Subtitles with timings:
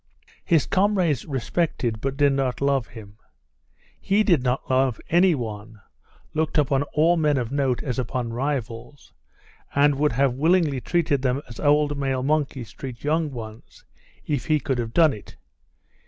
[0.43, 3.17] His comrades respected but did not love him.
[3.99, 5.79] He did not love any one,
[6.33, 9.13] looked upon all men of note as upon rivals,
[9.75, 13.85] and would have willingly treated them as old male monkeys treat young ones
[14.25, 15.35] if he could have done it.